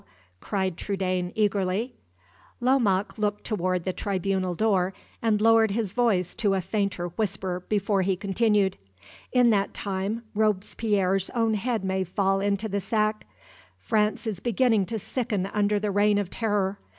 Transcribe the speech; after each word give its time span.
cried 0.39 0.77
Trudaine, 0.77 1.31
eagerly. 1.35 1.93
Lomaque 2.59 3.19
looked 3.19 3.43
toward 3.43 3.83
the 3.83 3.93
tribunal 3.93 4.55
door, 4.55 4.95
and 5.21 5.39
lowered 5.39 5.69
his 5.69 5.93
voice 5.93 6.33
to 6.33 6.55
a 6.55 6.59
fainter 6.59 7.09
whisper 7.09 7.63
before 7.69 8.01
he 8.01 8.15
continued, 8.15 8.77
"In 9.31 9.51
that 9.51 9.75
time 9.75 10.23
Robespierre's 10.33 11.29
own 11.35 11.53
head 11.53 11.83
may 11.83 12.03
fall 12.03 12.39
into 12.39 12.67
the 12.67 12.81
sack! 12.81 13.27
France 13.77 14.25
is 14.25 14.39
beginning 14.39 14.87
to 14.87 14.97
sicken 14.97 15.45
under 15.45 15.79
the 15.79 15.91
Reign 15.91 16.17
of 16.17 16.31
Terror. 16.31 16.79